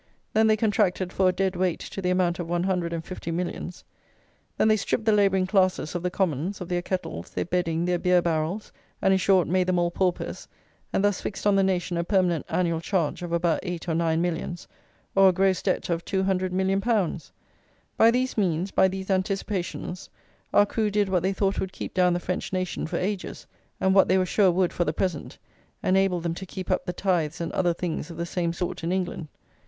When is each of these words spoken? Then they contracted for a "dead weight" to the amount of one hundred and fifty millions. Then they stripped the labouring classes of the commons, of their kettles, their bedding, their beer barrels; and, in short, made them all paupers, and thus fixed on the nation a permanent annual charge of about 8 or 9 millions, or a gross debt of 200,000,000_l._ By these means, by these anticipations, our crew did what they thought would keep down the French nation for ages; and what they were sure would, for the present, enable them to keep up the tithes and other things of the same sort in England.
Then 0.33 0.47
they 0.47 0.57
contracted 0.57 1.13
for 1.13 1.29
a 1.29 1.31
"dead 1.31 1.55
weight" 1.55 1.79
to 1.79 2.01
the 2.01 2.09
amount 2.09 2.39
of 2.39 2.49
one 2.49 2.63
hundred 2.63 2.91
and 2.91 3.05
fifty 3.05 3.29
millions. 3.29 3.83
Then 4.57 4.67
they 4.67 4.75
stripped 4.75 5.05
the 5.05 5.11
labouring 5.11 5.45
classes 5.45 5.93
of 5.93 6.01
the 6.01 6.09
commons, 6.09 6.59
of 6.59 6.69
their 6.69 6.81
kettles, 6.81 7.29
their 7.29 7.45
bedding, 7.45 7.85
their 7.85 7.99
beer 7.99 8.19
barrels; 8.19 8.71
and, 8.99 9.13
in 9.13 9.19
short, 9.19 9.47
made 9.47 9.67
them 9.67 9.77
all 9.77 9.91
paupers, 9.91 10.47
and 10.91 11.03
thus 11.03 11.21
fixed 11.21 11.45
on 11.45 11.55
the 11.55 11.61
nation 11.61 11.97
a 11.97 12.03
permanent 12.03 12.47
annual 12.49 12.81
charge 12.81 13.21
of 13.21 13.31
about 13.31 13.59
8 13.61 13.89
or 13.89 13.93
9 13.93 14.19
millions, 14.19 14.67
or 15.13 15.29
a 15.29 15.31
gross 15.31 15.61
debt 15.61 15.87
of 15.91 16.03
200,000,000_l._ 16.03 17.31
By 17.95 18.09
these 18.09 18.35
means, 18.35 18.71
by 18.71 18.87
these 18.87 19.11
anticipations, 19.11 20.09
our 20.51 20.65
crew 20.65 20.89
did 20.89 21.09
what 21.09 21.21
they 21.21 21.31
thought 21.31 21.59
would 21.59 21.71
keep 21.73 21.93
down 21.93 22.13
the 22.13 22.19
French 22.19 22.51
nation 22.51 22.87
for 22.87 22.97
ages; 22.97 23.45
and 23.79 23.93
what 23.93 24.07
they 24.07 24.17
were 24.17 24.25
sure 24.25 24.49
would, 24.49 24.73
for 24.73 24.83
the 24.83 24.93
present, 24.93 25.37
enable 25.83 26.19
them 26.19 26.33
to 26.33 26.45
keep 26.47 26.71
up 26.71 26.85
the 26.87 26.91
tithes 26.91 27.39
and 27.39 27.51
other 27.51 27.75
things 27.75 28.09
of 28.09 28.17
the 28.17 28.25
same 28.25 28.51
sort 28.51 28.83
in 28.83 28.91
England. 28.91 29.27